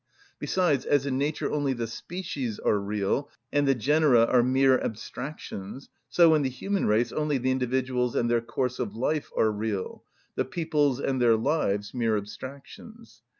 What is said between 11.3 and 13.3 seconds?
lives mere abstractions.